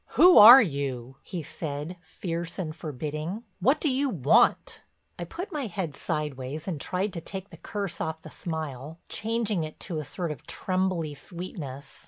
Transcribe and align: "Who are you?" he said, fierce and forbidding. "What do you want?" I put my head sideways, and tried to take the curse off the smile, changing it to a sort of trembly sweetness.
"Who 0.17 0.39
are 0.39 0.63
you?" 0.63 1.17
he 1.21 1.43
said, 1.43 1.95
fierce 2.01 2.57
and 2.57 2.75
forbidding. 2.75 3.43
"What 3.59 3.79
do 3.79 3.87
you 3.87 4.09
want?" 4.09 4.81
I 5.19 5.25
put 5.25 5.51
my 5.51 5.67
head 5.67 5.95
sideways, 5.95 6.67
and 6.67 6.81
tried 6.81 7.13
to 7.13 7.21
take 7.21 7.51
the 7.51 7.57
curse 7.57 8.01
off 8.01 8.23
the 8.23 8.31
smile, 8.31 8.97
changing 9.09 9.63
it 9.63 9.79
to 9.81 9.99
a 9.99 10.03
sort 10.03 10.31
of 10.31 10.47
trembly 10.47 11.13
sweetness. 11.13 11.99